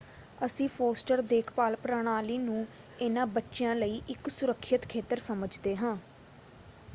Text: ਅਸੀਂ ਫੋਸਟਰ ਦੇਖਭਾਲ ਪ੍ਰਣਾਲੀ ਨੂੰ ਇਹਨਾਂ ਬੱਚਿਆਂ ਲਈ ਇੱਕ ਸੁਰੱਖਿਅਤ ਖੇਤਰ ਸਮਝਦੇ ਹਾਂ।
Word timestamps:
ਅਸੀਂ 0.41 0.67
ਫੋਸਟਰ 0.69 1.21
ਦੇਖਭਾਲ 1.23 1.75
ਪ੍ਰਣਾਲੀ 1.75 2.37
ਨੂੰ 2.37 2.65
ਇਹਨਾਂ 2.99 3.25
ਬੱਚਿਆਂ 3.27 3.75
ਲਈ 3.75 4.01
ਇੱਕ 4.09 4.29
ਸੁਰੱਖਿਅਤ 4.29 4.87
ਖੇਤਰ 4.89 5.19
ਸਮਝਦੇ 5.19 5.75
ਹਾਂ। 5.75 5.95